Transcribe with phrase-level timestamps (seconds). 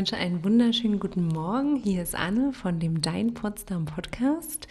[0.00, 1.76] wünsche einen wunderschönen guten Morgen.
[1.76, 4.66] Hier ist Anne von dem Dein Potsdam Podcast.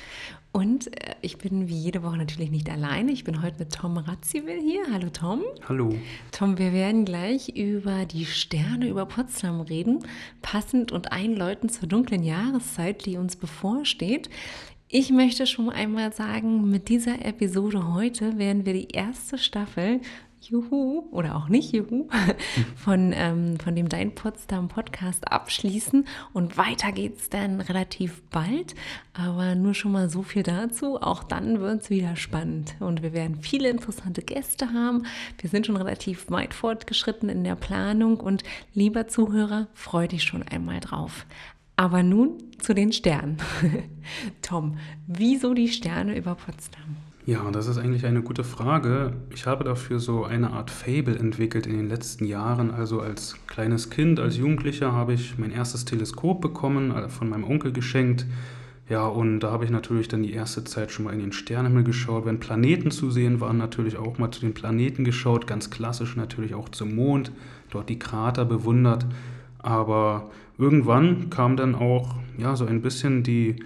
[0.53, 3.11] Und äh, ich bin wie jede Woche natürlich nicht alleine.
[3.11, 4.91] Ich bin heute mit Tom Radziwill hier.
[4.91, 5.43] Hallo Tom.
[5.67, 5.93] Hallo.
[6.31, 9.99] Tom, wir werden gleich über die Sterne über Potsdam reden,
[10.41, 14.31] passend und einläutend zur dunklen Jahreszeit, die uns bevorsteht.
[14.87, 20.01] Ich möchte schon einmal sagen, mit dieser Episode heute werden wir die erste Staffel
[20.41, 22.07] Juhu oder auch nicht Juhu
[22.75, 26.05] von, ähm, von dem Dein Potsdam Podcast abschließen.
[26.33, 28.75] Und weiter geht es dann relativ bald.
[29.13, 31.01] Aber nur schon mal so viel dazu.
[31.01, 32.75] Auch dann wird es wieder spannend.
[32.79, 35.05] Und wir werden viele interessante Gäste haben.
[35.39, 38.19] Wir sind schon relativ weit fortgeschritten in der Planung.
[38.19, 38.43] Und
[38.73, 41.25] lieber Zuhörer, freu dich schon einmal drauf.
[41.75, 43.37] Aber nun zu den Sternen.
[44.41, 47.08] Tom, wieso die Sterne über Potsdam?
[47.29, 49.13] Ja, das ist eigentlich eine gute Frage.
[49.31, 52.71] Ich habe dafür so eine Art Fable entwickelt in den letzten Jahren.
[52.71, 57.43] Also als kleines Kind, als Jugendlicher habe ich mein erstes Teleskop bekommen, äh, von meinem
[57.43, 58.25] Onkel geschenkt.
[58.89, 61.83] Ja, und da habe ich natürlich dann die erste Zeit schon mal in den Sternenhimmel
[61.83, 62.25] geschaut.
[62.25, 65.45] Wenn Planeten zu sehen waren, natürlich auch mal zu den Planeten geschaut.
[65.45, 67.31] Ganz klassisch natürlich auch zum Mond,
[67.69, 69.05] dort die Krater bewundert.
[69.59, 73.57] Aber irgendwann kam dann auch ja, so ein bisschen die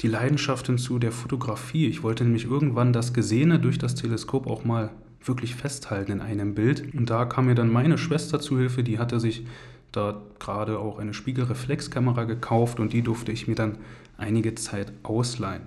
[0.00, 1.86] die Leidenschaft hinzu der Fotografie.
[1.86, 4.90] Ich wollte nämlich irgendwann das Gesehene durch das Teleskop auch mal
[5.24, 6.94] wirklich festhalten in einem Bild.
[6.94, 9.44] Und da kam mir dann meine Schwester zu Hilfe, die hatte sich
[9.92, 13.78] da gerade auch eine Spiegelreflexkamera gekauft und die durfte ich mir dann
[14.16, 15.62] einige Zeit ausleihen.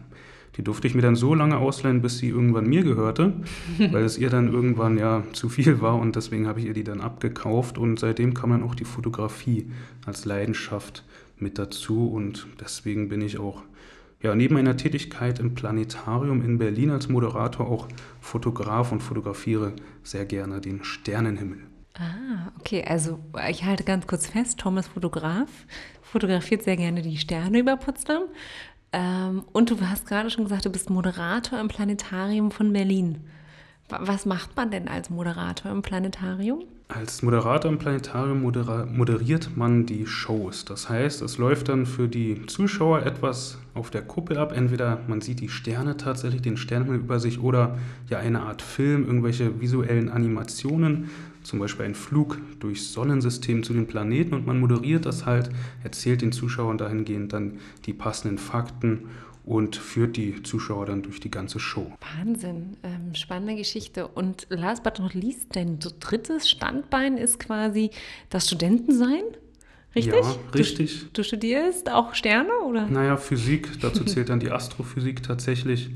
[0.57, 3.33] Die durfte ich mir dann so lange ausleihen, bis sie irgendwann mir gehörte,
[3.91, 6.83] weil es ihr dann irgendwann ja zu viel war und deswegen habe ich ihr die
[6.83, 9.71] dann abgekauft und seitdem kam dann auch die Fotografie
[10.05, 11.03] als Leidenschaft
[11.37, 13.63] mit dazu und deswegen bin ich auch
[14.21, 17.87] ja, neben meiner Tätigkeit im Planetarium in Berlin als Moderator auch
[18.19, 21.59] Fotograf und fotografiere sehr gerne den Sternenhimmel.
[21.95, 22.83] Ah, okay.
[22.87, 23.19] Also
[23.49, 25.49] ich halte ganz kurz fest, Tom ist Fotograf,
[26.01, 28.23] fotografiert sehr gerne die Sterne über Potsdam.
[28.93, 33.19] Ähm, und du hast gerade schon gesagt, du bist Moderator im Planetarium von Berlin.
[33.89, 36.63] Was macht man denn als Moderator im Planetarium?
[36.93, 40.65] Als Moderator im Planetarium moderiert man die Shows.
[40.65, 44.51] Das heißt, es läuft dann für die Zuschauer etwas auf der Kuppel ab.
[44.51, 47.77] Entweder man sieht die Sterne tatsächlich, den Sternenhimmel über sich oder
[48.09, 51.09] ja eine Art Film, irgendwelche visuellen Animationen,
[51.51, 55.49] zum Beispiel ein Flug durchs Sonnensystem zu den Planeten und man moderiert das halt,
[55.83, 59.09] erzählt den Zuschauern dahingehend dann die passenden Fakten
[59.43, 61.91] und führt die Zuschauer dann durch die ganze Show.
[62.17, 64.07] Wahnsinn, ähm, spannende Geschichte.
[64.07, 67.91] Und last but not least, dein drittes Standbein ist quasi
[68.29, 69.23] das Studentensein.
[69.93, 70.13] Richtig?
[70.13, 71.01] Ja, richtig.
[71.07, 72.87] Du, du, studierst auch Sterne, oder?
[72.87, 75.89] Naja, Physik, dazu zählt dann die Astrophysik tatsächlich.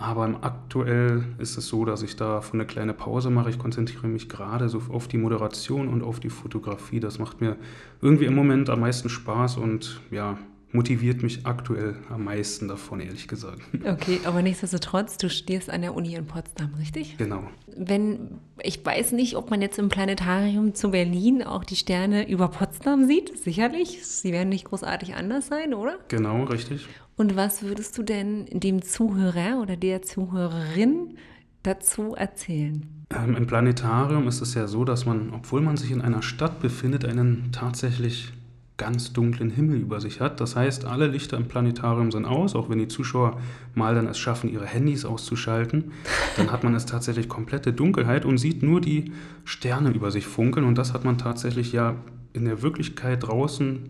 [0.00, 3.50] Aber aktuell ist es so, dass ich da von eine kleine Pause mache.
[3.50, 7.00] Ich konzentriere mich gerade so auf die Moderation und auf die Fotografie.
[7.00, 7.56] Das macht mir
[8.00, 10.38] irgendwie im Moment am meisten Spaß und ja,
[10.72, 13.60] motiviert mich aktuell am meisten davon, ehrlich gesagt.
[13.84, 17.16] Okay, aber nichtsdestotrotz, du studierst an der Uni in Potsdam, richtig?
[17.16, 17.42] Genau.
[17.76, 22.48] Wenn, ich weiß nicht, ob man jetzt im Planetarium zu Berlin auch die Sterne über
[22.48, 24.06] Potsdam sieht, sicherlich.
[24.06, 25.98] Sie werden nicht großartig anders sein, oder?
[26.08, 26.86] Genau, richtig.
[27.16, 31.16] Und was würdest du denn dem Zuhörer oder der Zuhörerin
[31.62, 32.86] dazu erzählen?
[33.10, 36.60] Ähm, Im Planetarium ist es ja so, dass man, obwohl man sich in einer Stadt
[36.60, 38.32] befindet, einen tatsächlich
[38.80, 40.40] ganz dunklen Himmel über sich hat.
[40.40, 43.38] Das heißt, alle Lichter im Planetarium sind aus, auch wenn die Zuschauer
[43.74, 45.92] mal dann es schaffen, ihre Handys auszuschalten.
[46.38, 49.12] Dann hat man es tatsächlich komplette Dunkelheit und sieht nur die
[49.44, 50.64] Sterne über sich funkeln.
[50.64, 51.96] Und das hat man tatsächlich ja
[52.32, 53.80] in der Wirklichkeit draußen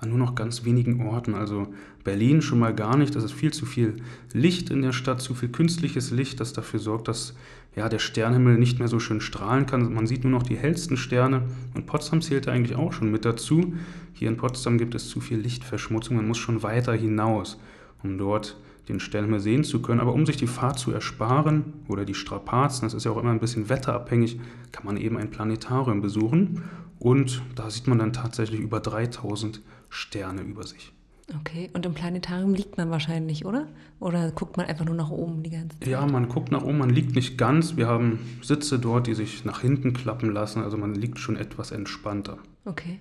[0.00, 1.36] an nur noch ganz wenigen Orten.
[1.36, 1.68] Also
[2.02, 3.14] Berlin schon mal gar nicht.
[3.14, 6.80] Das ist viel zu viel Licht in der Stadt, zu viel künstliches Licht, das dafür
[6.80, 7.36] sorgt, dass
[7.74, 9.92] ja, der Sternhimmel nicht mehr so schön strahlen kann.
[9.92, 11.44] Man sieht nur noch die hellsten Sterne.
[11.74, 13.74] Und Potsdam zählte eigentlich auch schon mit dazu.
[14.12, 16.16] Hier in Potsdam gibt es zu viel Lichtverschmutzung.
[16.16, 17.58] Man muss schon weiter hinaus,
[18.02, 20.00] um dort den Sternhimmel sehen zu können.
[20.00, 23.30] Aber um sich die Fahrt zu ersparen oder die Strapazen, das ist ja auch immer
[23.30, 24.38] ein bisschen wetterabhängig,
[24.70, 26.64] kann man eben ein Planetarium besuchen.
[26.98, 30.92] Und da sieht man dann tatsächlich über 3000 Sterne über sich.
[31.40, 33.68] Okay, und im Planetarium liegt man wahrscheinlich, oder?
[34.00, 35.88] Oder guckt man einfach nur nach oben die ganze Zeit?
[35.88, 37.76] Ja, man guckt nach oben, man liegt nicht ganz.
[37.76, 41.70] Wir haben Sitze dort, die sich nach hinten klappen lassen, also man liegt schon etwas
[41.70, 42.38] entspannter.
[42.64, 43.00] Okay.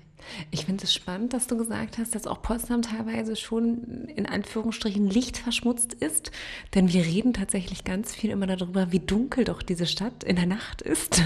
[0.49, 5.07] Ich finde es spannend, dass du gesagt hast, dass auch Potsdam teilweise schon in Anführungsstrichen
[5.07, 6.31] lichtverschmutzt ist.
[6.73, 10.45] Denn wir reden tatsächlich ganz viel immer darüber, wie dunkel doch diese Stadt in der
[10.45, 11.23] Nacht ist,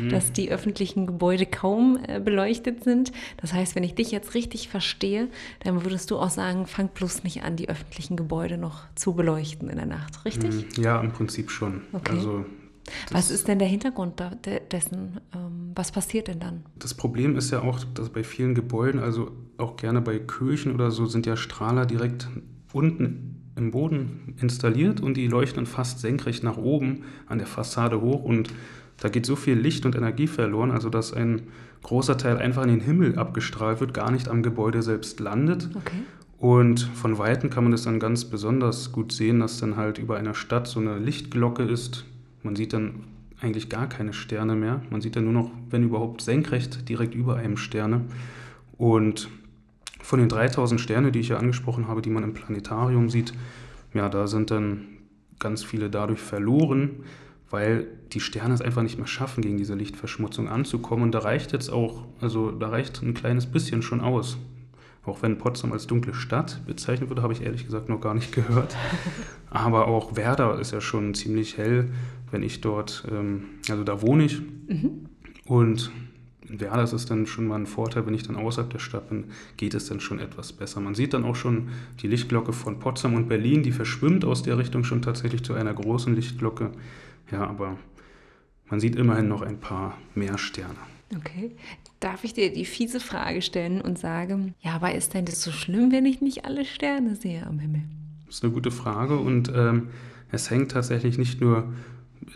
[0.00, 0.08] mhm.
[0.08, 3.12] dass die öffentlichen Gebäude kaum äh, beleuchtet sind.
[3.38, 5.28] Das heißt, wenn ich dich jetzt richtig verstehe,
[5.60, 9.68] dann würdest du auch sagen, fang bloß nicht an, die öffentlichen Gebäude noch zu beleuchten
[9.68, 10.76] in der Nacht, richtig?
[10.76, 10.82] Mhm.
[10.82, 11.82] Ja, im Prinzip schon.
[11.92, 12.12] Okay.
[12.12, 12.46] Also
[13.10, 14.22] Was ist denn der Hintergrund
[14.70, 15.20] dessen?
[15.34, 16.64] Ähm, was passiert denn dann?
[16.78, 20.90] Das Problem ist ja auch, dass bei vielen Gebäuden, also auch gerne bei Kirchen oder
[20.90, 22.28] so, sind ja Strahler direkt
[22.72, 28.24] unten im Boden installiert und die leuchten fast senkrecht nach oben an der Fassade hoch
[28.24, 28.50] und
[28.98, 31.42] da geht so viel Licht und Energie verloren, also dass ein
[31.82, 35.68] großer Teil einfach in den Himmel abgestrahlt wird, gar nicht am Gebäude selbst landet.
[35.74, 36.02] Okay.
[36.38, 40.16] Und von Weitem kann man das dann ganz besonders gut sehen, dass dann halt über
[40.16, 42.04] einer Stadt so eine Lichtglocke ist.
[42.44, 43.00] Man sieht dann
[43.40, 44.82] eigentlich gar keine Sterne mehr.
[44.90, 48.02] Man sieht dann nur noch, wenn überhaupt, senkrecht direkt über einem Sterne.
[48.76, 49.28] Und
[50.00, 53.32] von den 3000 Sterne, die ich ja angesprochen habe, die man im Planetarium sieht,
[53.94, 54.86] ja, da sind dann
[55.38, 56.90] ganz viele dadurch verloren,
[57.50, 61.04] weil die Sterne es einfach nicht mehr schaffen, gegen diese Lichtverschmutzung anzukommen.
[61.04, 64.38] Und da reicht jetzt auch, also da reicht ein kleines bisschen schon aus.
[65.04, 68.32] Auch wenn Potsdam als dunkle Stadt bezeichnet wird, habe ich ehrlich gesagt noch gar nicht
[68.34, 68.76] gehört.
[69.50, 71.90] Aber auch Werder ist ja schon ziemlich hell,
[72.30, 74.40] wenn ich dort, ähm, also da wohne ich.
[74.40, 75.06] Mhm.
[75.46, 75.90] Und
[76.48, 79.08] in Werder ist es dann schon mal ein Vorteil, wenn ich dann außerhalb der Stadt
[79.08, 79.24] bin,
[79.56, 80.80] geht es dann schon etwas besser.
[80.80, 81.68] Man sieht dann auch schon
[82.00, 85.72] die Lichtglocke von Potsdam und Berlin, die verschwimmt aus der Richtung schon tatsächlich zu einer
[85.72, 86.72] großen Lichtglocke.
[87.30, 87.78] Ja, aber
[88.68, 90.76] man sieht immerhin noch ein paar mehr Sterne.
[91.16, 91.52] Okay.
[92.00, 95.50] Darf ich dir die fiese Frage stellen und sagen, ja, aber ist denn das so
[95.50, 97.82] schlimm, wenn ich nicht alle Sterne sehe am Himmel?
[98.26, 99.88] Das ist eine gute Frage und ähm,
[100.30, 101.72] es hängt tatsächlich nicht nur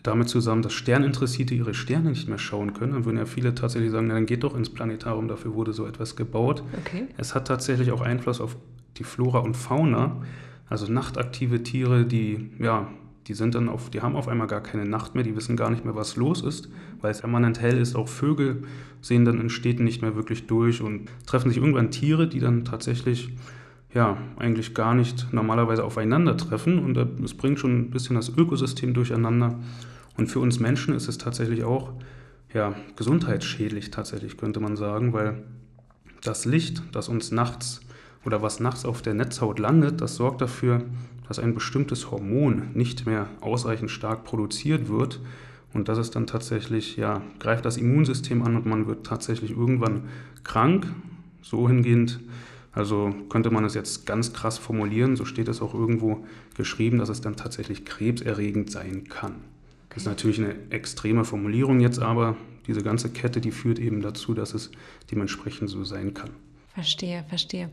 [0.03, 2.93] damit zusammen, dass Sterninteressierte ihre Sterne nicht mehr schauen können.
[2.93, 5.87] Dann würden ja viele tatsächlich sagen, na, dann geht doch ins Planetarium, dafür wurde so
[5.87, 6.63] etwas gebaut.
[6.81, 7.07] Okay.
[7.17, 8.57] Es hat tatsächlich auch Einfluss auf
[8.97, 10.23] die Flora und Fauna,
[10.69, 12.89] also nachtaktive Tiere, die ja
[13.29, 15.71] die sind dann auf, die haben auf einmal gar keine Nacht mehr, die wissen gar
[15.71, 16.71] nicht mehr, was los ist,
[17.03, 17.95] weil es permanent hell ist.
[17.95, 18.63] Auch Vögel
[19.03, 22.65] sehen dann in Städten nicht mehr wirklich durch und treffen sich irgendwann Tiere, die dann
[22.65, 23.29] tatsächlich
[23.95, 29.59] ja eigentlich gar nicht normalerweise aufeinandertreffen und es bringt schon ein bisschen das Ökosystem durcheinander.
[30.17, 31.93] Und für uns Menschen ist es tatsächlich auch
[32.53, 35.43] ja, gesundheitsschädlich, tatsächlich könnte man sagen, weil
[36.23, 37.81] das Licht, das uns nachts
[38.25, 40.83] oder was nachts auf der Netzhaut landet, das sorgt dafür,
[41.29, 45.21] dass ein bestimmtes Hormon nicht mehr ausreichend stark produziert wird.
[45.75, 50.05] Und das ist dann tatsächlich, ja, greift das Immunsystem an und man wird tatsächlich irgendwann
[50.43, 50.87] krank.
[51.43, 52.21] So hingehend,
[52.79, 56.25] also könnte man es jetzt ganz krass formulieren, so steht es auch irgendwo
[56.57, 59.35] geschrieben, dass es dann tatsächlich krebserregend sein kann.
[59.89, 62.37] Das ist natürlich eine extreme Formulierung jetzt, aber
[62.69, 64.71] diese ganze Kette, die führt eben dazu, dass es
[65.11, 66.31] dementsprechend so sein kann.
[66.75, 67.71] Verstehe, verstehe.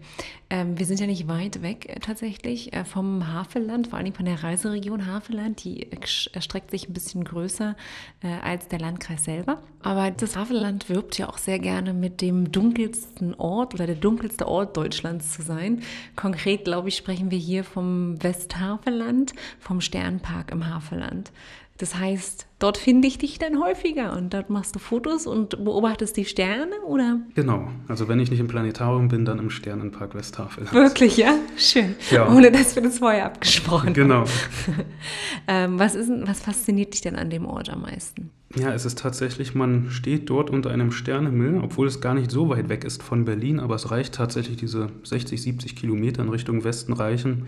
[0.50, 4.25] Ähm, wir sind ja nicht weit weg äh, tatsächlich äh, vom Havelland, vor allem von
[4.25, 5.63] der Reiseregion Havelland.
[5.63, 7.75] Die erstreckt sich ein bisschen größer
[8.24, 9.62] äh, als der Landkreis selber.
[9.83, 14.47] Aber das Havelland wirbt ja auch sehr gerne mit dem dunkelsten Ort oder der dunkelste
[14.47, 15.83] Ort Deutschlands zu sein.
[16.15, 21.31] Konkret, glaube ich, sprechen wir hier vom Westhavelland, vom Sternpark im Havelland.
[21.77, 26.16] Das heißt, dort finde ich dich dann häufiger und dort machst du Fotos und beobachtest
[26.16, 27.19] die Sterne, oder?
[27.36, 27.68] Genau.
[27.89, 30.72] Also wenn ich nicht im Planetarium bin, dann im Sternenpark Westtafel.
[30.72, 31.36] Wirklich, ja?
[31.57, 31.95] Schön.
[32.12, 32.30] Ja.
[32.33, 34.19] Ohne dass wir das vorher abgesprochen genau.
[34.19, 34.30] haben.
[34.66, 34.77] Genau.
[35.50, 38.31] ähm, was, ist, was fasziniert dich denn an dem Ort am meisten?
[38.56, 42.48] Ja, es ist tatsächlich, man steht dort unter einem Sternenhimmel, obwohl es gar nicht so
[42.48, 46.63] weit weg ist von Berlin, aber es reicht tatsächlich diese 60, 70 Kilometer in Richtung
[46.63, 47.48] Westen reichen,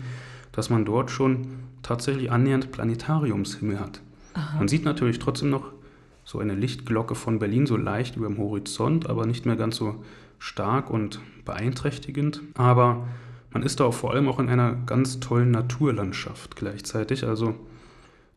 [0.52, 1.46] dass man dort schon
[1.82, 4.02] tatsächlich annähernd Planetariumshimmel hat.
[4.34, 4.58] Aha.
[4.58, 5.72] Man sieht natürlich trotzdem noch
[6.24, 10.04] so eine Lichtglocke von Berlin so leicht über dem Horizont, aber nicht mehr ganz so
[10.38, 12.42] stark und beeinträchtigend.
[12.54, 13.06] Aber
[13.50, 17.24] man ist da auch vor allem auch in einer ganz tollen Naturlandschaft gleichzeitig.
[17.24, 17.54] Also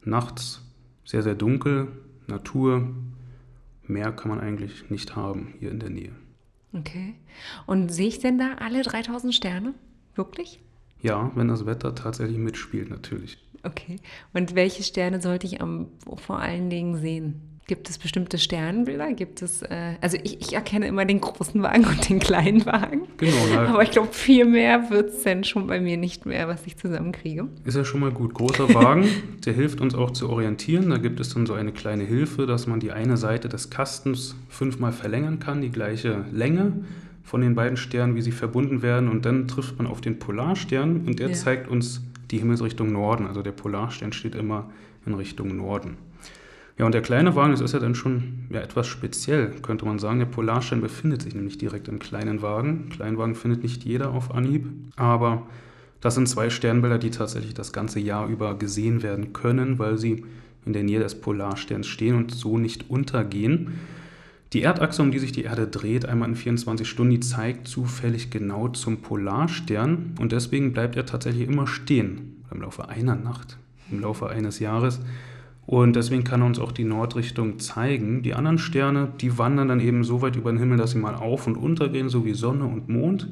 [0.03, 0.61] nachts
[1.03, 1.89] sehr, sehr dunkel,
[2.27, 2.87] Natur,
[3.83, 6.13] mehr kann man eigentlich nicht haben hier in der Nähe.
[6.73, 7.15] Okay.
[7.65, 9.73] Und sehe ich denn da alle 3000 Sterne?
[10.15, 10.61] Wirklich?
[11.01, 13.37] Ja, wenn das Wetter tatsächlich mitspielt, natürlich.
[13.63, 13.97] Okay.
[14.33, 15.87] Und welche Sterne sollte ich am,
[16.17, 17.41] vor allen Dingen sehen?
[17.67, 19.13] Gibt es bestimmte Sternbilder?
[19.13, 23.03] Gibt es, äh, also ich, ich, erkenne immer den großen Wagen und den kleinen Wagen.
[23.17, 23.37] Genau.
[23.53, 26.65] Na, Aber ich glaube, viel mehr wird es dann schon bei mir nicht mehr, was
[26.65, 27.47] ich zusammenkriege.
[27.63, 28.33] Ist ja schon mal gut.
[28.33, 29.07] Großer Wagen,
[29.45, 30.89] der hilft uns auch zu orientieren.
[30.89, 34.35] Da gibt es dann so eine kleine Hilfe, dass man die eine Seite des Kastens
[34.49, 36.73] fünfmal verlängern kann, die gleiche Länge
[37.23, 39.07] von den beiden Sternen, wie sie verbunden werden.
[39.07, 41.33] Und dann trifft man auf den Polarstern und der ja.
[41.35, 43.27] zeigt uns die Himmelsrichtung Norden.
[43.27, 44.69] Also der Polarstern steht immer
[45.05, 45.97] in Richtung Norden.
[46.77, 49.99] Ja, und der kleine Wagen, das ist ja dann schon ja, etwas speziell, könnte man
[49.99, 50.19] sagen.
[50.19, 52.89] Der Polarstern befindet sich nämlich direkt im kleinen Wagen.
[52.89, 55.45] Kleinwagen findet nicht jeder auf Anhieb, aber
[55.99, 60.25] das sind zwei Sternbilder, die tatsächlich das ganze Jahr über gesehen werden können, weil sie
[60.65, 63.79] in der Nähe des Polarsterns stehen und so nicht untergehen.
[64.53, 68.31] Die Erdachse, um die sich die Erde dreht, einmal in 24 Stunden, die zeigt zufällig
[68.31, 73.57] genau zum Polarstern und deswegen bleibt er tatsächlich immer stehen im Laufe einer Nacht,
[73.89, 74.99] im Laufe eines Jahres.
[75.65, 78.23] Und deswegen kann er uns auch die Nordrichtung zeigen.
[78.23, 81.15] Die anderen Sterne, die wandern dann eben so weit über den Himmel, dass sie mal
[81.15, 83.29] auf und unter gehen, so wie Sonne und Mond,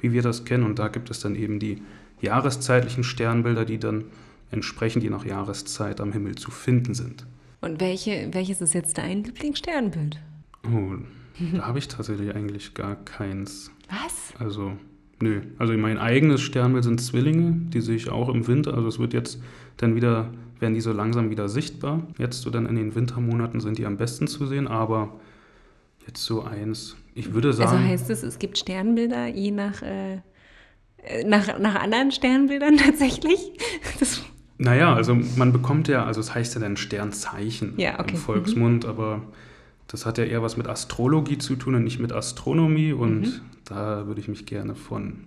[0.00, 0.64] wie wir das kennen.
[0.64, 1.82] Und da gibt es dann eben die
[2.22, 4.04] jahreszeitlichen Sternbilder, die dann
[4.50, 7.26] entsprechend je nach Jahreszeit am Himmel zu finden sind.
[7.60, 10.18] Und welche, welches ist jetzt dein Lieblingssternbild?
[10.66, 10.94] Oh,
[11.54, 13.70] da habe ich tatsächlich eigentlich gar keins.
[13.88, 14.32] Was?
[14.38, 14.72] Also,
[15.20, 15.40] nö.
[15.58, 18.74] Also mein eigenes Sternbild sind Zwillinge, die sehe ich auch im Winter.
[18.74, 19.40] Also es wird jetzt
[19.76, 22.06] dann wieder, werden die so langsam wieder sichtbar.
[22.18, 25.14] Jetzt so dann in den Wintermonaten sind die am besten zu sehen, aber
[26.06, 26.96] jetzt so eins.
[27.14, 27.70] Ich würde sagen.
[27.70, 30.20] Also heißt es, es gibt Sternbilder je nach, äh,
[31.26, 33.52] nach, nach anderen Sternbildern tatsächlich?
[33.98, 34.22] Das
[34.58, 38.12] naja, also man bekommt ja, also es heißt ja dann Sternzeichen ja, okay.
[38.12, 38.90] im Volksmund, mhm.
[38.90, 39.22] aber
[39.88, 43.40] das hat ja eher was mit Astrologie zu tun und nicht mit Astronomie und mhm.
[43.64, 45.24] da würde ich mich gerne von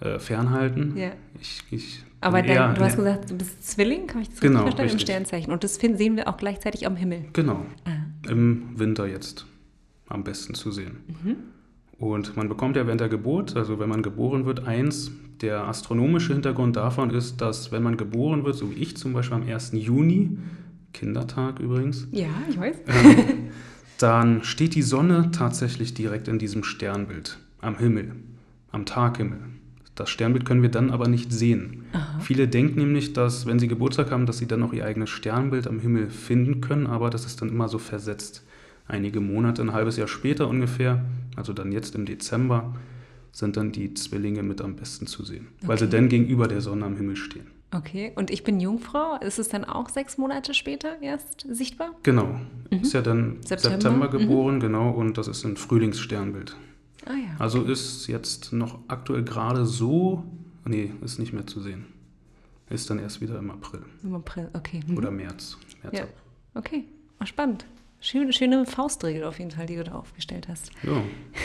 [0.00, 0.96] äh, fernhalten.
[0.96, 1.12] Ja.
[1.40, 4.76] Ich, ich aber dann, du hast gesagt, du bist Zwilling, habe ich das genau, richtig
[4.76, 4.82] verstanden?
[4.82, 4.92] Richtig.
[4.92, 5.52] Im Sternzeichen.
[5.52, 7.26] Und das sehen wir auch gleichzeitig am Himmel.
[7.32, 7.64] Genau.
[7.84, 8.28] Ah.
[8.28, 9.46] Im Winter jetzt
[10.08, 10.98] am besten zu sehen.
[11.22, 11.36] Mhm.
[11.98, 15.10] Und man bekommt ja während der Geburt, also wenn man geboren wird, eins.
[15.40, 19.36] Der astronomische Hintergrund davon ist, dass wenn man geboren wird, so wie ich zum Beispiel
[19.36, 19.70] am 1.
[19.74, 20.36] Juni,
[20.92, 22.08] Kindertag übrigens.
[22.10, 22.76] Ja, ich weiß.
[22.86, 23.34] Äh,
[23.98, 28.12] dann steht die Sonne tatsächlich direkt in diesem Sternbild am Himmel,
[28.70, 29.38] am Taghimmel.
[29.94, 31.84] Das Sternbild können wir dann aber nicht sehen.
[31.92, 32.20] Aha.
[32.20, 35.66] Viele denken nämlich, dass wenn sie Geburtstag haben, dass sie dann noch ihr eigenes Sternbild
[35.66, 38.44] am Himmel finden können, aber das ist dann immer so versetzt.
[38.86, 42.76] Einige Monate, ein halbes Jahr später ungefähr, also dann jetzt im Dezember,
[43.32, 45.68] sind dann die Zwillinge mit am besten zu sehen, okay.
[45.68, 47.57] weil sie dann gegenüber der Sonne am Himmel stehen.
[47.70, 49.16] Okay, und ich bin Jungfrau.
[49.20, 51.90] Ist es dann auch sechs Monate später erst sichtbar?
[52.02, 52.40] Genau.
[52.70, 52.80] Mhm.
[52.80, 54.60] Ist ja dann September, September geboren, mhm.
[54.60, 56.56] genau, und das ist ein Frühlingssternbild.
[57.04, 57.36] Ah, ja.
[57.38, 60.24] Also ist jetzt noch aktuell gerade so,
[60.64, 61.86] nee, ist nicht mehr zu sehen.
[62.70, 63.80] Ist dann erst wieder im April.
[64.02, 64.80] Im April, okay.
[64.86, 64.96] Mhm.
[64.96, 65.58] Oder März.
[65.82, 66.04] März ja.
[66.54, 66.84] Okay,
[67.24, 67.66] spannend.
[68.00, 70.70] Schöne, schöne Faustregel auf jeden Fall, die du da aufgestellt hast.
[70.84, 71.02] Ja.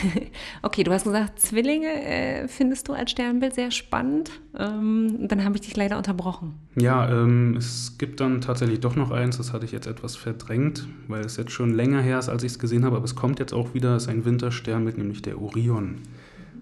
[0.62, 4.30] okay, du hast gesagt, Zwillinge äh, findest du als Sternbild sehr spannend.
[4.56, 6.54] Ähm, dann habe ich dich leider unterbrochen.
[6.76, 10.86] Ja, ähm, es gibt dann tatsächlich doch noch eins, das hatte ich jetzt etwas verdrängt,
[11.08, 13.40] weil es jetzt schon länger her ist, als ich es gesehen habe, aber es kommt
[13.40, 16.02] jetzt auch wieder, es ist ein Wintersternbild, nämlich der Orion.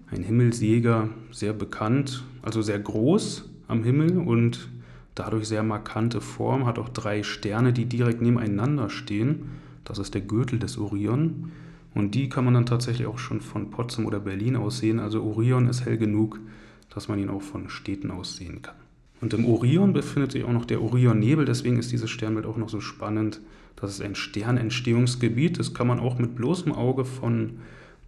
[0.09, 4.69] Ein Himmelsjäger, sehr bekannt, also sehr groß am Himmel und
[5.13, 10.21] dadurch sehr markante Form, hat auch drei Sterne, die direkt nebeneinander stehen das ist der
[10.21, 11.51] Gürtel des Orion.
[11.93, 14.99] Und die kann man dann tatsächlich auch schon von Potsdam oder Berlin aus sehen.
[14.99, 16.39] Also Orion ist hell genug,
[16.93, 18.75] dass man ihn auch von Städten aus sehen kann.
[19.21, 22.67] Und im Orion befindet sich auch noch der Orionnebel, deswegen ist dieses Sternbild auch noch
[22.67, 23.39] so spannend.
[23.77, 27.51] Das ist ein Sternentstehungsgebiet, das kann man auch mit bloßem Auge von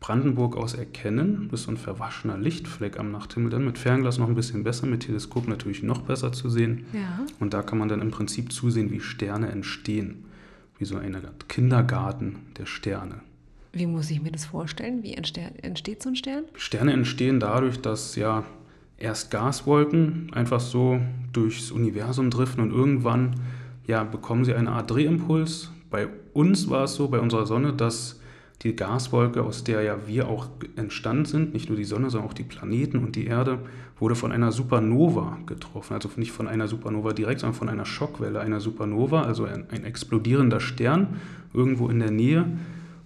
[0.01, 1.47] Brandenburg aus erkennen.
[1.49, 3.49] Das ist so ein verwaschener Lichtfleck am Nachthimmel.
[3.49, 6.85] Dann mit Fernglas noch ein bisschen besser, mit Teleskop natürlich noch besser zu sehen.
[6.91, 7.25] Ja.
[7.39, 10.25] Und da kann man dann im Prinzip zusehen, wie Sterne entstehen
[10.77, 13.21] wie so eine Art Kindergarten der Sterne.
[13.71, 15.03] Wie muss ich mir das vorstellen?
[15.03, 16.45] Wie entsteht so ein Stern?
[16.55, 18.43] Sterne entstehen dadurch, dass ja
[18.97, 21.01] erst Gaswolken einfach so
[21.33, 23.35] durchs Universum driften und irgendwann
[23.87, 25.71] ja, bekommen sie eine Art Drehimpuls.
[25.89, 28.19] Bei uns war es so, bei unserer Sonne, dass
[28.61, 32.33] die Gaswolke, aus der ja wir auch entstanden sind, nicht nur die Sonne, sondern auch
[32.33, 33.59] die Planeten und die Erde,
[33.99, 35.93] wurde von einer Supernova getroffen.
[35.93, 39.85] Also nicht von einer Supernova direkt, sondern von einer Schockwelle einer Supernova, also ein, ein
[39.85, 41.19] explodierender Stern
[41.53, 42.45] irgendwo in der Nähe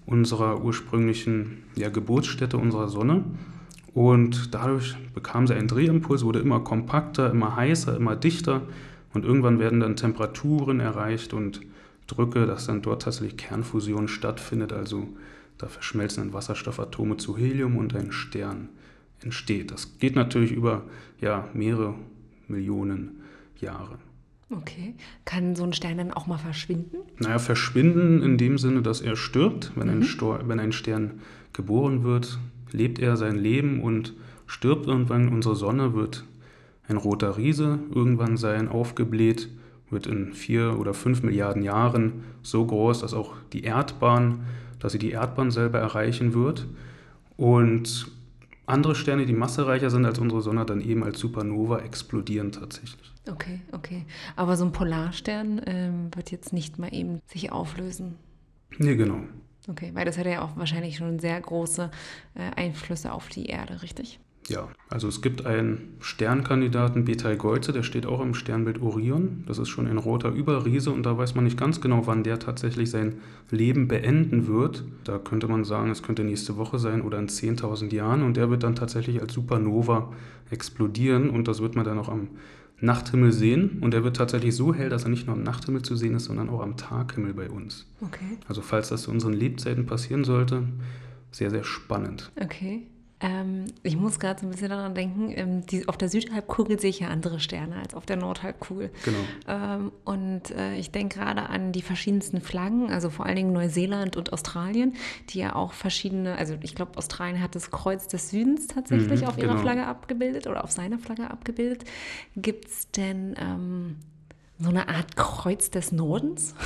[0.05, 3.24] unserer ursprünglichen ja, Geburtsstätte unserer Sonne.
[3.93, 8.62] Und dadurch bekam sie einen Drehimpuls, wurde immer kompakter, immer heißer, immer dichter.
[9.13, 11.62] Und irgendwann werden dann Temperaturen erreicht und
[12.08, 14.74] Drücke, dass dann dort tatsächlich Kernfusion stattfindet.
[14.74, 15.08] Also
[15.60, 18.69] da verschmelzen dann Wasserstoffatome zu Helium und ein Stern
[19.24, 19.72] entsteht.
[19.72, 20.84] Das geht natürlich über
[21.20, 21.96] ja, mehrere
[22.48, 23.22] Millionen
[23.60, 23.98] Jahre.
[24.50, 24.96] Okay.
[25.26, 26.98] Kann so ein Stern dann auch mal verschwinden?
[27.20, 29.72] Naja, verschwinden in dem Sinne, dass er stirbt.
[29.76, 29.94] Wenn, mhm.
[29.94, 31.20] ein, Stor wenn ein Stern
[31.54, 32.40] geboren wird,
[32.72, 34.14] lebt er sein Leben und
[34.48, 35.30] stirbt irgendwann.
[35.30, 36.26] Unsere Sonne wird
[36.88, 39.50] ein roter Riese irgendwann sein, aufgebläht,
[39.92, 44.40] wird in vier oder fünf Milliarden Jahren so groß, dass auch die Erdbahn
[44.80, 46.66] dass sie die Erdbahn selber erreichen wird.
[47.38, 48.08] Und
[48.70, 53.12] andere Sterne, die massereicher sind als unsere Sonne, dann eben als Supernova explodieren tatsächlich.
[53.30, 54.06] Okay, okay.
[54.36, 58.16] Aber so ein Polarstern ähm, wird jetzt nicht mal eben sich auflösen.
[58.78, 59.22] Nee, genau.
[59.68, 61.92] Okay, weil das hat ja auch wahrscheinlich schon sehr große
[62.36, 64.20] äh, Einflüsse auf die Erde, richtig?
[64.50, 69.44] Ja, also es gibt einen Sternkandidaten Betelgeuse, der steht auch im Sternbild Orion.
[69.46, 72.39] Das ist schon ein roter Überriese und da weiß man nicht ganz genau, wann der
[72.39, 73.20] tatsächlich sein
[73.51, 74.84] Leben beenden wird.
[75.03, 78.50] Da könnte man sagen, es könnte nächste Woche sein oder in 10.000 Jahren und der
[78.50, 80.12] wird dann tatsächlich als Supernova
[80.50, 82.29] explodieren und das wird man dann auch am
[82.82, 85.96] Nachthimmel sehen und er wird tatsächlich so hell, dass er nicht nur am Nachthimmel zu
[85.96, 87.86] sehen ist, sondern auch am Taghimmel bei uns.
[88.01, 88.38] Okay.
[88.48, 90.63] Also falls das zu unseren Lebzeiten passieren sollte,
[91.32, 92.32] sehr, sehr spannend.
[92.41, 92.88] Okay.
[93.22, 96.90] Ähm, ich muss gerade so ein bisschen daran denken, ähm, die, auf der Südhalbkugel sehe
[96.90, 98.92] ich ja andere Sterne als auf der Nordhalbkugel.
[99.04, 99.18] Genau.
[99.48, 104.16] Ähm, und äh, ich denke gerade an die verschiedensten Flaggen, also vor allen Dingen Neuseeland
[104.16, 104.94] und Australien,
[105.32, 109.28] die ja auch verschiedene, also ich glaube, Australien hat das Kreuz des Südens tatsächlich Mhm,
[109.28, 109.62] auf ihrer genau.
[109.64, 111.84] Flagge abgebildet oder auf seiner Flagge abgebildet.
[112.38, 113.96] Gibt es denn ähm,
[114.60, 116.56] so eine Art Kreuz des Nordens?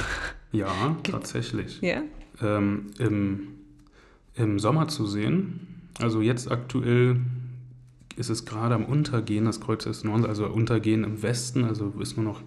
[0.52, 1.82] Ja, tatsächlich.
[1.82, 2.04] ja.
[2.40, 3.48] ähm, im,
[4.36, 5.73] im Sommer zu sehen.
[6.00, 7.22] Also jetzt aktuell
[8.16, 12.18] ist es gerade am Untergehen, das Kreuz des Nordens, also Untergehen im Westen, also ist
[12.18, 12.42] nur noch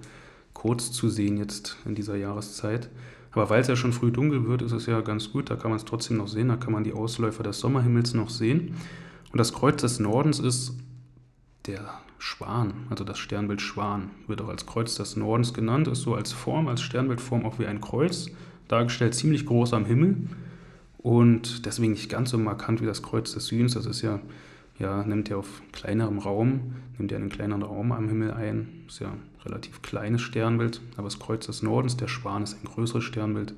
[0.53, 2.89] kurz zu sehen jetzt in dieser Jahreszeit.
[3.33, 5.71] Aber weil es ja schon früh dunkel wird, ist es ja ganz gut, da kann
[5.71, 8.75] man es trotzdem noch sehen, da kann man die Ausläufer des Sommerhimmels noch sehen.
[9.33, 10.75] Und das Kreuz des Nordens ist
[11.67, 16.15] der Schwan, also das Sternbild Schwan, wird auch als Kreuz des Nordens genannt, ist so
[16.15, 18.31] als Form, als Sternbildform auch wie ein Kreuz,
[18.69, 20.29] dargestellt ziemlich groß am Himmel
[21.07, 23.75] und deswegen nicht ganz so markant wie das Kreuz des Südens.
[23.75, 24.19] Das ist ja,
[24.81, 28.99] ja, nimmt ja auf kleinerem Raum, nimmt ja einen kleineren Raum am Himmel ein, ist
[28.99, 33.05] ja ein relativ kleines Sternbild, aber das Kreuz des Nordens, der Schwan, ist ein größeres
[33.05, 33.55] Sternbild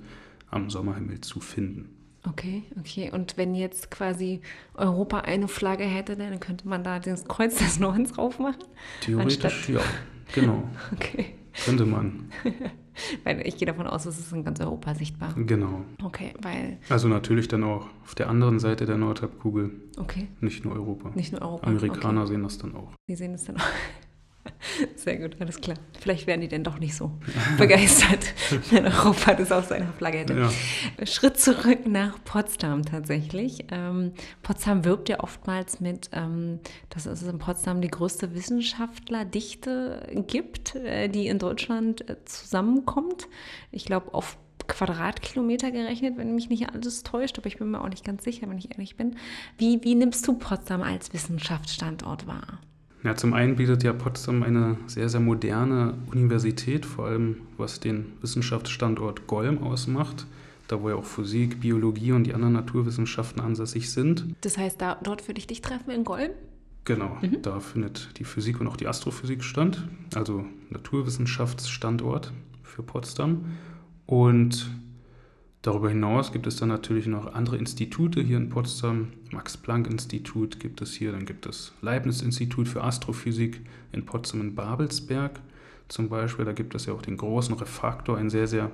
[0.51, 1.89] am Sommerhimmel zu finden.
[2.29, 3.11] Okay, okay.
[3.11, 4.43] Und wenn jetzt quasi
[4.75, 8.63] Europa eine Flagge hätte, dann könnte man da das Kreuz des Nordens drauf machen?
[9.01, 9.81] Theoretisch, Anstatt- ja,
[10.35, 11.38] genau, Okay.
[11.69, 12.31] Könnte man,
[13.25, 15.33] Weil ich gehe davon aus, es ist in ganz Europa sichtbar.
[15.35, 15.83] genau.
[16.03, 20.75] Okay, weil, Also natürlich dann auch auf der anderen Seite der Nordhalbkugel, okay, nicht nur
[20.75, 21.11] Europa.
[21.15, 21.67] nicht nur Europa.
[21.69, 22.31] Amerikaner Okay.
[22.33, 22.93] sehen das dann auch.
[23.09, 23.63] Die sehen es dann auch.
[24.97, 25.77] Sehr gut, alles klar.
[25.99, 27.13] Vielleicht werden die dann doch nicht so
[27.59, 28.35] begeistert,
[28.71, 30.35] wenn Europa das auf seiner Flagge hätte.
[30.35, 31.07] Ja.
[31.07, 33.65] Schritt zurück nach Potsdam tatsächlich.
[33.71, 34.13] Ähm,
[34.43, 36.61] Potsdam wirbt ja oftmals mit, ähm,
[36.91, 43.29] dass es in Potsdam die größte Wissenschaftlerdichte gibt, äh, die in Deutschland äh, zusammenkommt.
[43.71, 47.89] Ich glaube, auf Quadratkilometer gerechnet, wenn mich nicht alles täuscht, aber ich bin mir auch
[47.89, 49.17] nicht ganz sicher, wenn ich ehrlich bin.
[49.57, 52.61] Wie, wie nimmst du Potsdam als Wissenschaftsstandort wahr?
[53.05, 58.13] Ja, zum einen bietet ja Potsdam eine sehr, sehr moderne Universität, vor allem was den
[58.21, 60.27] Wissenschaftsstandort Golm ausmacht,
[60.67, 64.25] da wo ja auch Physik, Biologie und die anderen Naturwissenschaften ansässig sind.
[64.41, 66.31] Das heißt, da, dort würde ich dich treffen in Golm?
[66.85, 72.33] Genau, da findet die Physik und auch die Astrophysik statt, also Naturwissenschaftsstandort
[72.63, 73.45] für Potsdam.
[74.07, 74.71] Und
[75.63, 79.09] darüber hinaus gibt es dann natürlich noch andere Institute hier in Potsdam.
[79.33, 83.61] Max-Planck-Institut gibt es hier, dann gibt es Leibniz-Institut für Astrophysik
[83.93, 85.41] in Potsdam in Babelsberg
[85.89, 86.45] zum Beispiel.
[86.45, 88.71] Da gibt es ja auch den großen Refraktor, ein sehr, sehr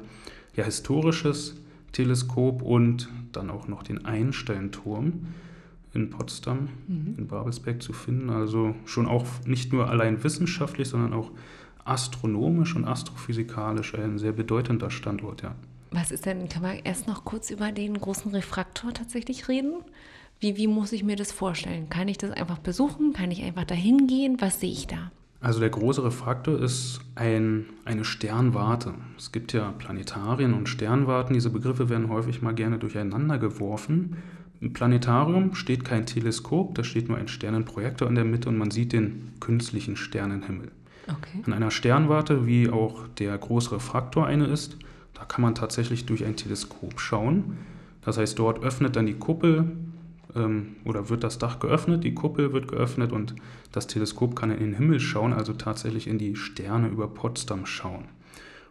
[0.54, 1.56] ja, historisches
[1.92, 5.26] Teleskop und dann auch noch den Einstein-Turm
[5.94, 6.68] in Potsdam,
[7.16, 8.30] in Babelsberg zu finden.
[8.30, 11.30] Also schon auch nicht nur allein wissenschaftlich, sondern auch
[11.84, 15.54] astronomisch und astrophysikalisch ein sehr bedeutender Standort, ja.
[15.94, 19.74] Was ist denn, kann man erst noch kurz über den großen Refraktor tatsächlich reden?
[20.40, 21.88] Wie, wie muss ich mir das vorstellen?
[21.88, 23.12] Kann ich das einfach besuchen?
[23.12, 24.36] Kann ich einfach dahin gehen?
[24.40, 25.12] Was sehe ich da?
[25.40, 28.94] Also der große Refraktor ist ein, eine Sternwarte.
[29.16, 31.34] Es gibt ja Planetarien und Sternwarten.
[31.34, 34.16] Diese Begriffe werden häufig mal gerne durcheinander geworfen.
[34.60, 38.70] Im Planetarium steht kein Teleskop, da steht nur ein Sternenprojektor in der Mitte und man
[38.70, 40.72] sieht den künstlichen Sternenhimmel.
[41.06, 41.42] Okay.
[41.46, 44.78] An einer Sternwarte, wie auch der große Refraktor eine ist,
[45.14, 47.58] da kann man tatsächlich durch ein Teleskop schauen.
[48.02, 49.72] Das heißt, dort öffnet dann die Kuppel
[50.34, 53.34] ähm, oder wird das Dach geöffnet, die Kuppel wird geöffnet und
[53.72, 58.04] das Teleskop kann in den Himmel schauen, also tatsächlich in die Sterne über Potsdam schauen.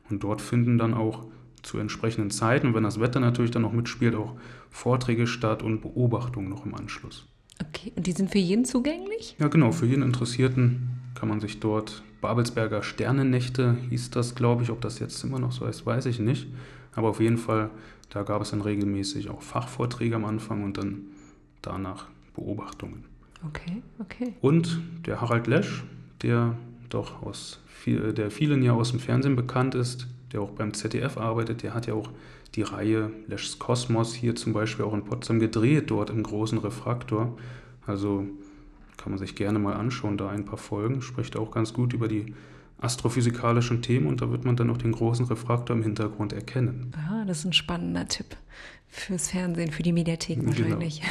[0.10, 1.26] Und dort finden dann auch
[1.64, 4.36] zu entsprechenden Zeiten, wenn das Wetter natürlich dann noch mitspielt, auch
[4.70, 7.26] Vorträge statt und Beobachtungen noch im Anschluss.
[7.62, 9.36] Okay, und die sind für jeden zugänglich?
[9.40, 9.72] Ja, genau.
[9.72, 14.72] Für jeden Interessierten kann man sich dort Babelsberger Sternennächte hieß das, glaube ich.
[14.72, 16.48] Ob das jetzt immer noch so heißt, weiß ich nicht.
[16.96, 17.70] Aber auf jeden Fall,
[18.10, 21.02] da gab es dann regelmäßig auch Fachvorträge am Anfang und dann
[21.62, 23.04] danach Beobachtungen.
[23.46, 24.34] Okay, okay.
[24.40, 25.84] Und der Harald Lesch,
[26.22, 26.56] der
[26.88, 31.18] doch aus viel, der vielen ja aus dem Fernsehen bekannt ist, der auch beim ZDF
[31.18, 32.10] arbeitet, der hat ja auch
[32.56, 37.36] die Reihe Leschs Kosmos hier zum Beispiel auch in Potsdam gedreht, dort im großen Refraktor.
[37.86, 38.26] Also
[38.98, 42.08] kann man sich gerne mal anschauen, da ein paar Folgen, spricht auch ganz gut über
[42.08, 42.34] die
[42.80, 46.92] astrophysikalischen Themen und da wird man dann auch den großen Refraktor im Hintergrund erkennen.
[47.10, 48.36] Ah, das ist ein spannender Tipp
[48.94, 50.50] fürs Fernsehen, für die Mediathek Genau.
[50.50, 51.02] wahrscheinlich.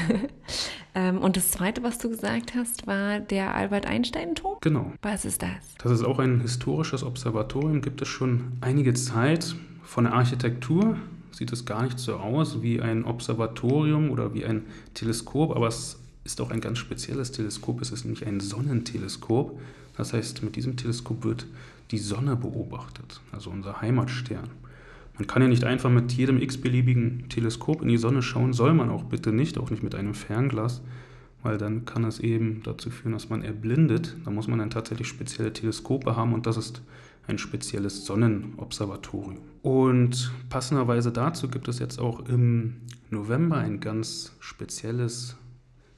[0.94, 4.58] ähm, und das Zweite, was du gesagt hast, war der Albert-Einstein-Turm?
[4.60, 4.92] Genau.
[5.02, 5.50] Was ist das?
[5.82, 9.56] Das ist auch ein historisches Observatorium, gibt es schon einige Zeit.
[9.82, 10.96] Von der Architektur
[11.32, 14.62] sieht es gar nicht so aus wie ein Observatorium oder wie ein
[14.94, 17.80] Teleskop, aber es ist auch ein ganz spezielles Teleskop.
[17.80, 19.58] Es ist nämlich ein Sonnenteleskop.
[19.96, 21.46] Das heißt, mit diesem Teleskop wird
[21.90, 24.48] die Sonne beobachtet, also unser Heimatstern.
[25.18, 28.88] Man kann ja nicht einfach mit jedem x-beliebigen Teleskop in die Sonne schauen, soll man
[28.88, 30.80] auch bitte nicht, auch nicht mit einem Fernglas,
[31.42, 34.16] weil dann kann es eben dazu führen, dass man erblindet.
[34.24, 36.82] Da muss man dann tatsächlich spezielle Teleskope haben und das ist
[37.26, 39.38] ein spezielles Sonnenobservatorium.
[39.62, 42.76] Und passenderweise dazu gibt es jetzt auch im
[43.10, 45.36] November ein ganz spezielles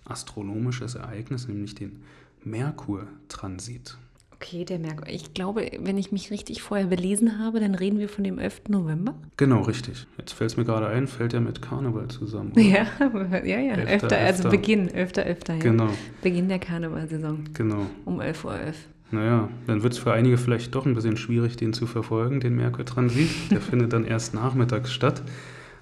[0.05, 2.03] astronomisches Ereignis, nämlich den
[2.45, 3.97] Merkur-Transit.
[4.35, 5.09] Okay, der Merkur.
[5.09, 8.63] Ich glaube, wenn ich mich richtig vorher belesen habe, dann reden wir von dem 11.
[8.69, 9.15] November.
[9.39, 10.07] Genau, richtig.
[10.19, 12.53] Jetzt fällt es mir gerade ein, fällt ja mit Karneval zusammen.
[12.53, 12.61] Oder?
[12.61, 12.87] Ja,
[13.45, 13.75] ja, ja.
[13.75, 14.03] 11.
[14.03, 14.13] 11.
[14.13, 15.17] Also Beginn, 11.
[15.17, 15.39] 11.
[15.49, 15.57] Ja.
[15.59, 15.89] Genau.
[16.21, 17.45] Beginn der Karnevalsaison.
[17.55, 17.87] Genau.
[18.05, 18.61] Um 11.11 Uhr.
[18.61, 18.77] 11.
[19.13, 22.57] Naja, dann wird es für einige vielleicht doch ein bisschen schwierig, den zu verfolgen, den
[22.57, 23.51] Merkur-Transit.
[23.51, 25.23] Der findet dann erst nachmittags statt.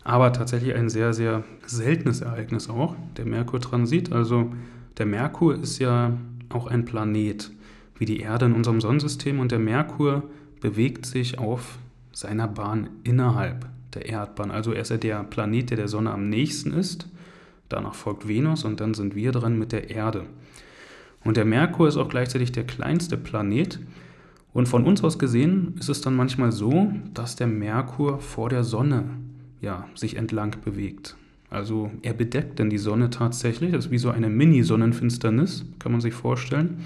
[0.05, 4.13] Aber tatsächlich ein sehr, sehr seltenes Ereignis auch, der Merkur-Transit.
[4.13, 4.53] Also
[4.99, 6.13] der Merkur ist ja
[6.49, 7.51] auch ein Planet
[7.99, 10.25] wie die Erde in unserem Sonnensystem und der Merkur
[10.61, 11.79] bewegt sich auf
[12.13, 14.51] seiner Bahn innerhalb der Erdbahn.
[14.51, 17.09] Also er ist ja der Planet, der der Sonne am nächsten ist.
[17.69, 20.25] Danach folgt Venus und dann sind wir dran mit der Erde.
[21.25, 23.79] Und der Merkur ist auch gleichzeitig der kleinste Planet.
[24.53, 28.65] Und von uns aus gesehen ist es dann manchmal so, dass der Merkur vor der
[28.65, 29.05] Sonne
[29.63, 31.17] ja, sich entlang bewegt.
[31.49, 33.73] Also er bedeckt dann die Sonne tatsächlich.
[33.73, 36.81] Das ist wie so eine Mini-Sonnenfinsternis, kann man sich vorstellen.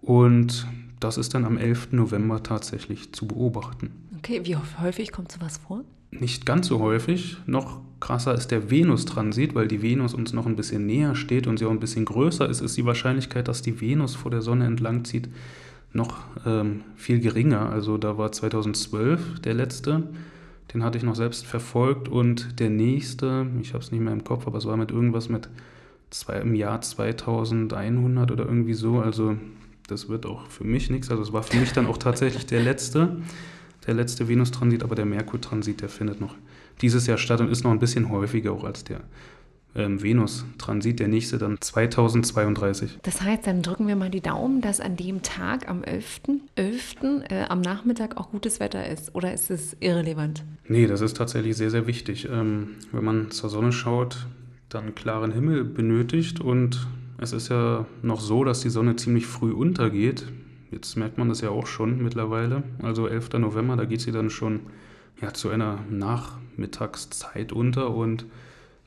[0.00, 0.66] Und
[1.00, 1.92] das ist dann am 11.
[1.92, 3.90] November tatsächlich zu beobachten.
[4.18, 5.84] Okay, wie häufig kommt sowas vor?
[6.10, 7.38] Nicht ganz so häufig.
[7.46, 11.58] Noch krasser ist der Venus-Transit, weil die Venus uns noch ein bisschen näher steht und
[11.58, 14.66] sie auch ein bisschen größer ist, ist die Wahrscheinlichkeit, dass die Venus vor der Sonne
[14.66, 15.28] entlang zieht,
[15.92, 17.70] noch ähm, viel geringer.
[17.70, 20.02] Also da war 2012 der letzte,
[20.72, 24.24] den hatte ich noch selbst verfolgt und der nächste, ich habe es nicht mehr im
[24.24, 25.48] Kopf, aber es war mit irgendwas mit
[26.10, 29.00] zwei, im Jahr 2100 oder irgendwie so.
[29.00, 29.36] Also
[29.88, 31.10] das wird auch für mich nichts.
[31.10, 33.16] Also es war für mich dann auch tatsächlich der letzte,
[33.86, 36.34] der letzte Venus-Transit, aber der Merkur-Transit, der findet noch
[36.80, 39.00] dieses Jahr statt und ist noch ein bisschen häufiger auch als der
[39.74, 42.98] ähm, Venus-Transit, der nächste dann 2032.
[43.02, 46.20] Das heißt, dann drücken wir mal die Daumen, dass an dem Tag, am 11.,
[46.56, 46.96] 11.
[47.28, 49.14] Äh, am Nachmittag auch gutes Wetter ist.
[49.14, 50.44] Oder ist es irrelevant?
[50.68, 52.28] Nee, das ist tatsächlich sehr, sehr wichtig.
[52.30, 54.26] Ähm, wenn man zur Sonne schaut,
[54.68, 56.86] dann klaren Himmel benötigt und
[57.18, 60.26] es ist ja noch so, dass die Sonne ziemlich früh untergeht.
[60.70, 62.62] Jetzt merkt man das ja auch schon mittlerweile.
[62.82, 63.34] Also 11.
[63.34, 64.60] November, da geht sie dann schon
[65.20, 68.26] ja, zu einer Nachmittagszeit unter und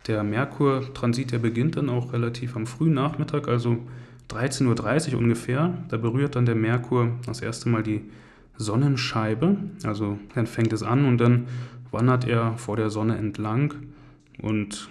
[0.07, 3.77] der Merkur-Transit, der beginnt dann auch relativ am frühen Nachmittag, also
[4.29, 5.77] 13.30 Uhr ungefähr.
[5.89, 8.01] Da berührt dann der Merkur das erste Mal die
[8.57, 9.57] Sonnenscheibe.
[9.83, 11.47] Also dann fängt es an und dann
[11.91, 13.73] wandert er vor der Sonne entlang.
[14.41, 14.89] Und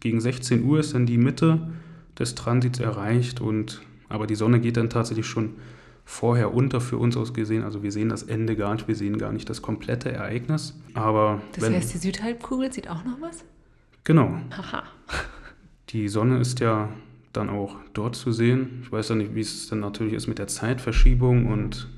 [0.00, 1.70] gegen 16 Uhr ist dann die Mitte
[2.18, 5.56] des Transits erreicht und aber die Sonne geht dann tatsächlich schon
[6.04, 7.62] vorher unter für uns aus gesehen.
[7.62, 10.80] Also wir sehen das Ende gar nicht, wir sehen gar nicht das komplette Ereignis.
[10.94, 13.44] Aber das heißt, die Südhalbkugel sieht auch noch was?
[14.08, 14.38] Genau.
[14.56, 14.84] Haha.
[15.90, 16.88] Die Sonne ist ja
[17.34, 18.80] dann auch dort zu sehen.
[18.82, 21.88] Ich weiß ja nicht, wie es dann natürlich ist mit der Zeitverschiebung und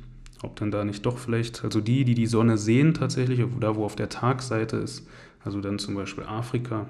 [0.42, 3.84] ob dann da nicht doch vielleicht, also die, die die Sonne sehen tatsächlich, da wo
[3.84, 5.06] auf der Tagseite ist,
[5.44, 6.86] also dann zum Beispiel Afrika,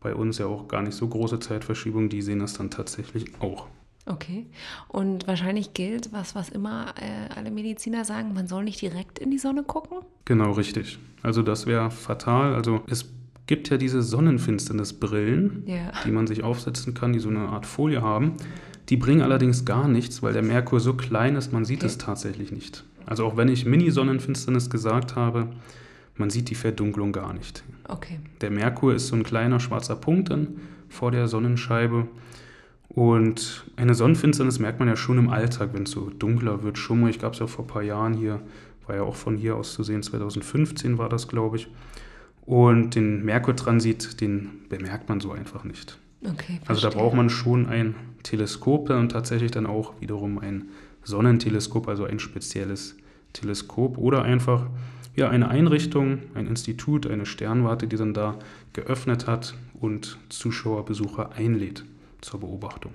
[0.00, 3.66] bei uns ja auch gar nicht so große Zeitverschiebung, die sehen das dann tatsächlich auch.
[4.06, 4.46] Okay.
[4.88, 9.30] Und wahrscheinlich gilt, was, was immer äh, alle Mediziner sagen, man soll nicht direkt in
[9.30, 9.98] die Sonne gucken?
[10.24, 10.98] Genau, richtig.
[11.22, 12.54] Also das wäre fatal.
[12.54, 13.04] Also es
[13.50, 15.90] gibt ja diese Sonnenfinsternisbrillen, ja.
[16.06, 18.34] die man sich aufsetzen kann, die so eine Art Folie haben.
[18.90, 21.86] Die bringen allerdings gar nichts, weil der Merkur so klein ist, man sieht okay.
[21.86, 22.84] es tatsächlich nicht.
[23.06, 25.48] Also auch wenn ich Mini-Sonnenfinsternis gesagt habe,
[26.14, 27.64] man sieht die Verdunklung gar nicht.
[27.88, 28.20] Okay.
[28.40, 32.06] Der Merkur ist so ein kleiner schwarzer Punkt dann vor der Sonnenscheibe.
[32.88, 37.18] Und eine Sonnenfinsternis merkt man ja schon im Alltag, wenn es so dunkler wird, schummrig.
[37.18, 38.42] Gab es ja vor ein paar Jahren hier,
[38.86, 41.66] war ja auch von hier aus zu sehen, 2015 war das, glaube ich.
[42.50, 46.00] Und den Merkurtransit, den bemerkt man so einfach nicht.
[46.24, 50.64] Okay, also da braucht man schon ein Teleskop und tatsächlich dann auch wiederum ein
[51.04, 52.96] Sonnenteleskop, also ein spezielles
[53.34, 54.66] Teleskop oder einfach
[55.14, 58.36] ja, eine Einrichtung, ein Institut, eine Sternwarte, die dann da
[58.72, 61.84] geöffnet hat und Zuschauer, Besucher einlädt
[62.20, 62.94] zur Beobachtung.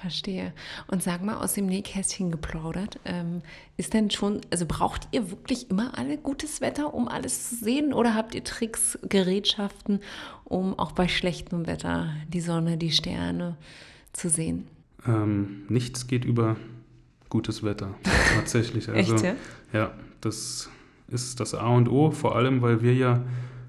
[0.00, 0.54] Verstehe.
[0.86, 3.42] Und sag mal, aus dem Nähkästchen geplaudert, ähm,
[3.76, 7.92] ist denn schon, also braucht ihr wirklich immer alle gutes Wetter, um alles zu sehen?
[7.92, 10.00] Oder habt ihr Tricks, Gerätschaften,
[10.44, 13.56] um auch bei schlechtem Wetter die Sonne, die Sterne
[14.12, 14.66] zu sehen?
[15.06, 16.56] Ähm, nichts geht über
[17.28, 17.94] gutes Wetter,
[18.34, 18.88] tatsächlich.
[18.88, 19.34] Also, Echt, ja?
[19.72, 20.70] Ja, das
[21.08, 23.22] ist das A und O, vor allem weil wir ja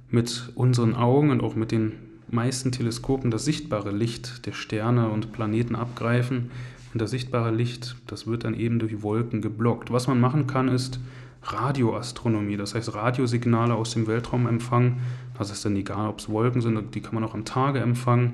[0.09, 1.93] mit unseren Augen und auch mit den
[2.31, 6.51] meisten Teleskopen das sichtbare Licht der Sterne und Planeten abgreifen.
[6.93, 9.91] Und das sichtbare Licht, das wird dann eben durch Wolken geblockt.
[9.91, 10.99] Was man machen kann, ist
[11.43, 14.99] Radioastronomie, das heißt Radiosignale aus dem Weltraum empfangen.
[15.37, 18.33] Das ist dann egal, ob es Wolken sind, die kann man auch am Tage empfangen.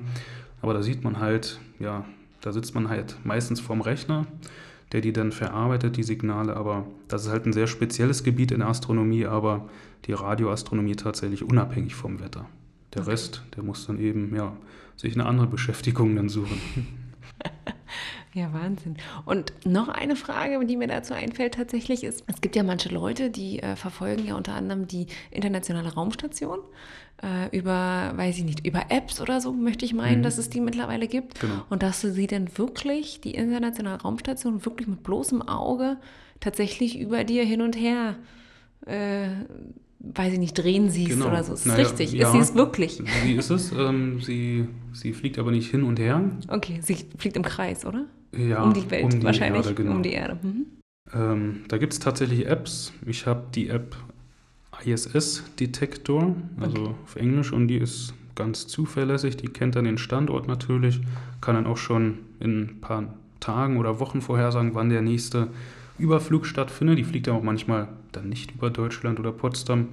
[0.60, 2.04] Aber da sieht man halt, ja,
[2.40, 4.26] da sitzt man halt meistens vorm Rechner,
[4.92, 6.56] der die dann verarbeitet, die Signale.
[6.56, 9.68] Aber das ist halt ein sehr spezielles Gebiet in der Astronomie, aber
[10.06, 12.46] die Radioastronomie tatsächlich unabhängig vom Wetter.
[12.94, 13.10] Der okay.
[13.10, 14.56] Rest, der muss dann eben, ja,
[14.96, 16.60] sich eine andere Beschäftigung dann suchen.
[18.34, 18.96] Ja, Wahnsinn.
[19.24, 23.30] Und noch eine Frage, die mir dazu einfällt tatsächlich ist, es gibt ja manche Leute,
[23.30, 26.58] die äh, verfolgen ja unter anderem die internationale Raumstation
[27.22, 30.22] äh, über, weiß ich nicht, über Apps oder so, möchte ich meinen, mhm.
[30.22, 31.40] dass es die mittlerweile gibt.
[31.40, 31.64] Genau.
[31.70, 35.96] Und dass du sie dann wirklich, die internationale Raumstation, wirklich mit bloßem Auge
[36.38, 38.16] tatsächlich über dir hin und her
[38.86, 39.28] äh,
[40.00, 41.28] weiß ich nicht, drehen siehst genau.
[41.28, 41.54] oder so.
[41.54, 42.12] Ist naja, richtig?
[42.12, 43.02] Ja, ist sie es wirklich?
[43.24, 43.72] Sie ist es.
[43.72, 46.22] Ähm, sie, sie fliegt aber nicht hin und her.
[46.48, 48.04] Okay, sie fliegt im Kreis, oder?
[48.36, 49.92] Ja, um die Welt um die wahrscheinlich, Erde, genau.
[49.92, 50.38] um die Erde.
[50.42, 50.66] Mhm.
[51.12, 52.92] Ähm, da gibt es tatsächlich Apps.
[53.06, 53.96] Ich habe die App
[54.84, 56.94] ISS Detector, also okay.
[57.04, 59.36] auf Englisch, und die ist ganz zuverlässig.
[59.36, 61.00] Die kennt dann den Standort natürlich,
[61.40, 65.48] kann dann auch schon in ein paar Tagen oder Wochen vorhersagen, wann der nächste
[65.98, 66.98] Überflug stattfindet.
[66.98, 69.88] Die fliegt ja auch manchmal dann nicht über Deutschland oder Potsdam,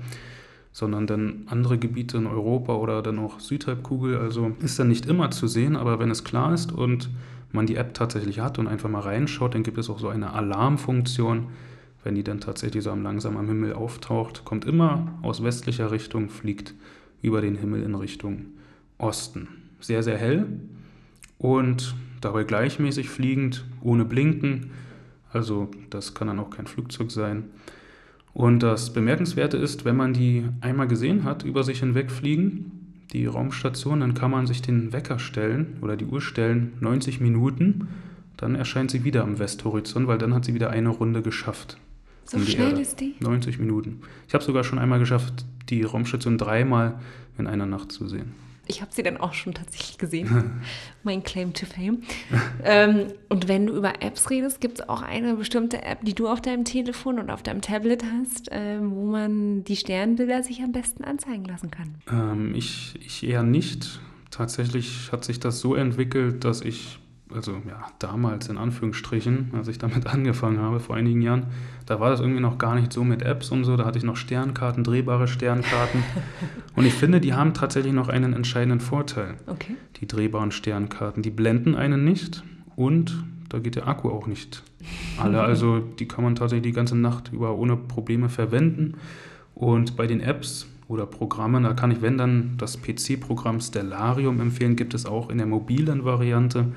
[0.71, 4.17] sondern dann andere Gebiete in Europa oder dann auch Südhalbkugel.
[4.17, 7.09] Also ist dann nicht immer zu sehen, aber wenn es klar ist und
[7.51, 10.33] man die App tatsächlich hat und einfach mal reinschaut, dann gibt es auch so eine
[10.33, 11.47] Alarmfunktion.
[12.03, 16.75] Wenn die dann tatsächlich so langsam am Himmel auftaucht, kommt immer aus westlicher Richtung, fliegt
[17.23, 18.45] über den Himmel in Richtung
[18.99, 19.47] Osten.
[19.79, 20.45] Sehr, sehr hell
[21.37, 24.71] und dabei gleichmäßig fliegend, ohne Blinken.
[25.35, 27.49] Also das kann dann auch kein Flugzeug sein.
[28.33, 33.25] Und das Bemerkenswerte ist, wenn man die einmal gesehen hat, über sich hinweg fliegen, die
[33.25, 37.89] Raumstation, dann kann man sich den Wecker stellen oder die Uhr stellen, 90 Minuten,
[38.37, 41.77] dann erscheint sie wieder am Westhorizont, weil dann hat sie wieder eine Runde geschafft.
[42.23, 42.81] So schnell Erde.
[42.81, 43.15] ist die?
[43.19, 43.99] 90 Minuten.
[44.29, 46.99] Ich habe sogar schon einmal geschafft, die Raumstation dreimal
[47.37, 48.33] in einer Nacht zu sehen.
[48.67, 50.61] Ich habe sie dann auch schon tatsächlich gesehen.
[51.03, 52.01] mein Claim to Fame.
[52.63, 56.27] ähm, und wenn du über Apps redest, gibt es auch eine bestimmte App, die du
[56.27, 60.71] auf deinem Telefon und auf deinem Tablet hast, äh, wo man die Sternbilder sich am
[60.71, 61.95] besten anzeigen lassen kann?
[62.11, 63.99] Ähm, ich, ich eher nicht.
[64.31, 66.99] Tatsächlich hat sich das so entwickelt, dass ich
[67.35, 71.47] also ja, damals in Anführungsstrichen, als ich damit angefangen habe, vor einigen Jahren,
[71.85, 73.77] da war das irgendwie noch gar nicht so mit Apps und so.
[73.77, 76.03] Da hatte ich noch Sternkarten, drehbare Sternkarten.
[76.75, 79.35] und ich finde, die haben tatsächlich noch einen entscheidenden Vorteil.
[79.47, 79.75] Okay.
[79.97, 81.23] Die drehbaren Sternkarten.
[81.23, 82.43] Die blenden einen nicht
[82.75, 84.63] und da geht der Akku auch nicht
[85.17, 85.41] alle.
[85.41, 88.95] Also die kann man tatsächlich die ganze Nacht über ohne Probleme verwenden.
[89.53, 94.75] Und bei den Apps oder Programmen, da kann ich, wenn dann, das PC-Programm Stellarium empfehlen,
[94.75, 96.73] gibt es auch in der mobilen Variante.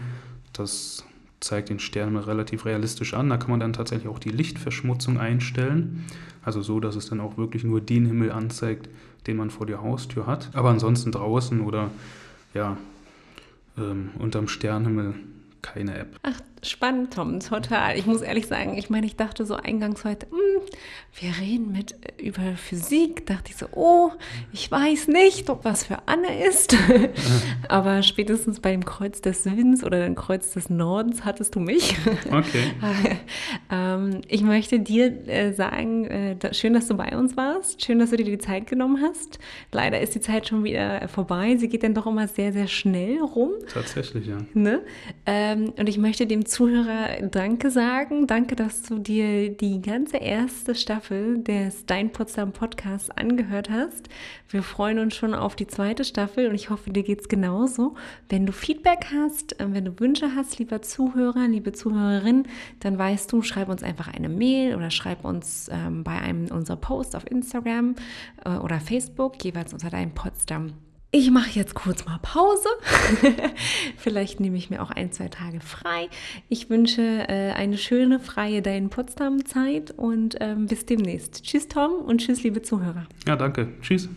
[0.58, 1.04] Das
[1.40, 3.30] zeigt den Stern relativ realistisch an.
[3.30, 6.04] Da kann man dann tatsächlich auch die Lichtverschmutzung einstellen.
[6.44, 8.88] Also so, dass es dann auch wirklich nur den Himmel anzeigt,
[9.26, 10.50] den man vor der Haustür hat.
[10.54, 11.90] Aber ansonsten draußen oder
[12.54, 12.76] ja,
[13.76, 15.14] ähm, unterm Sternhimmel
[15.62, 16.16] keine App.
[16.22, 17.96] Ach, spannend, Tom, total.
[17.98, 20.62] Ich muss ehrlich sagen, ich meine, ich dachte so eingangs heute, mh, hm,
[21.20, 23.26] wir reden mit äh, über Physik.
[23.26, 24.10] Dachte ich so, oh,
[24.52, 26.76] ich weiß nicht, ob was für Anne ist.
[27.68, 31.96] Aber spätestens bei dem Kreuz des Südens oder dem Kreuz des Nordens hattest du mich.
[32.28, 32.72] Okay.
[33.70, 37.84] ähm, ich möchte dir äh, sagen, äh, da, schön, dass du bei uns warst.
[37.84, 39.38] Schön, dass du dir die Zeit genommen hast.
[39.72, 41.56] Leider ist die Zeit schon wieder vorbei.
[41.56, 43.52] Sie geht dann doch immer sehr, sehr schnell rum.
[43.72, 44.38] Tatsächlich, ja.
[44.52, 44.82] Ne?
[45.26, 48.26] Ähm, und ich möchte dem Zuhörer Danke sagen.
[48.26, 54.08] Danke, dass du dir die ganze erste Staffel des Dein Potsdam Podcasts angehört hast.
[54.48, 57.94] Wir freuen uns schon auf die zweite Staffel und ich hoffe, dir geht es genauso.
[58.28, 62.44] Wenn du Feedback hast, äh, wenn du Wünsche hast, lieber Zuhörer, liebe Zuhörerin,
[62.80, 66.78] dann weißt du, schreib uns einfach eine Mail oder schreib uns ähm, bei einem unserer
[66.78, 67.94] Posts auf Instagram
[68.44, 70.72] äh, oder Facebook, jeweils unter deinem Potsdam
[71.10, 72.68] ich mache jetzt kurz mal Pause.
[73.96, 76.08] Vielleicht nehme ich mir auch ein, zwei Tage frei.
[76.48, 81.44] Ich wünsche äh, eine schöne, freie Dein Potsdam-Zeit und ähm, bis demnächst.
[81.44, 83.06] Tschüss, Tom, und tschüss, liebe Zuhörer.
[83.26, 83.72] Ja, danke.
[83.80, 84.06] Tschüss.